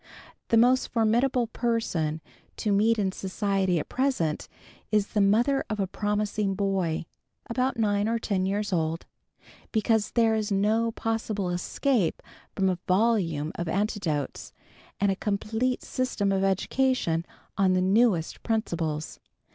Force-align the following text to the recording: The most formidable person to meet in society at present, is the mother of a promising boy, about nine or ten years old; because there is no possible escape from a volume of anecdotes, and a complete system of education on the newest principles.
The 0.47 0.57
most 0.57 0.87
formidable 0.87 1.45
person 1.45 2.21
to 2.57 2.71
meet 2.71 2.97
in 2.97 3.11
society 3.11 3.77
at 3.77 3.87
present, 3.87 4.47
is 4.91 5.09
the 5.09 5.21
mother 5.21 5.63
of 5.69 5.79
a 5.79 5.85
promising 5.85 6.55
boy, 6.55 7.05
about 7.47 7.77
nine 7.77 8.09
or 8.09 8.17
ten 8.17 8.47
years 8.47 8.73
old; 8.73 9.05
because 9.71 10.09
there 10.13 10.33
is 10.33 10.51
no 10.51 10.91
possible 10.91 11.51
escape 11.51 12.23
from 12.55 12.67
a 12.67 12.79
volume 12.87 13.51
of 13.53 13.67
anecdotes, 13.67 14.53
and 14.99 15.11
a 15.11 15.15
complete 15.15 15.83
system 15.83 16.31
of 16.31 16.43
education 16.43 17.23
on 17.55 17.73
the 17.73 17.79
newest 17.81 18.41
principles. 18.41 19.19